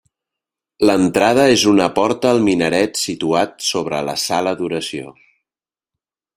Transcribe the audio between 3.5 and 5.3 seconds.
sobre la sala d'oració.